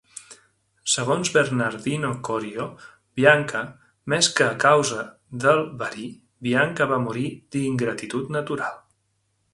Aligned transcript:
Segons 0.93 1.29
Bernardino 1.35 2.09
Corio, 2.29 2.65
Bianca 3.21 3.61
"més 4.15 4.31
que 4.39 4.47
a 4.47 4.57
causa 4.65 5.05
del 5.45 5.63
verí, 5.83 6.09
Bianca 6.49 6.89
va 6.95 7.01
morir 7.07 7.29
d'ingratitut 7.57 8.37
natural". 8.39 8.85